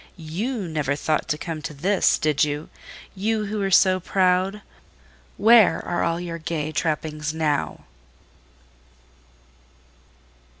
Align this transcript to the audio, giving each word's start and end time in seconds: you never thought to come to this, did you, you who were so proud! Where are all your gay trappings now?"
you 0.17 0.67
never 0.67 0.95
thought 0.95 1.27
to 1.27 1.37
come 1.37 1.61
to 1.61 1.75
this, 1.75 2.17
did 2.17 2.43
you, 2.43 2.69
you 3.13 3.45
who 3.45 3.59
were 3.59 3.69
so 3.69 3.99
proud! 3.99 4.63
Where 5.37 5.79
are 5.85 6.03
all 6.03 6.19
your 6.19 6.39
gay 6.39 6.71
trappings 6.71 7.35
now?" 7.35 7.81